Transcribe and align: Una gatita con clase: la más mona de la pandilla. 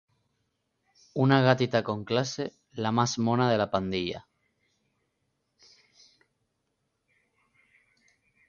Una 1.25 1.37
gatita 1.47 1.81
con 1.89 2.05
clase: 2.05 2.45
la 2.71 2.91
más 2.91 3.19
mona 3.19 3.51
de 3.51 3.59
la 3.59 3.69
pandilla. 3.69 4.27